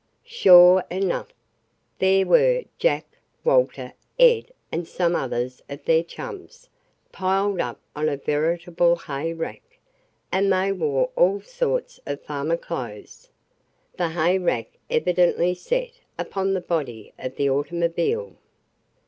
[0.25, 1.31] Sure enough,
[1.99, 3.05] there were Jack,
[3.43, 6.67] Walter, Ed and some others of their chums,
[7.11, 9.61] piled up on a veritable hay rack,
[10.31, 13.29] and they wore all sorts of farmer clothes.
[13.95, 18.35] The hay rack evidently set upon the body of are automobile.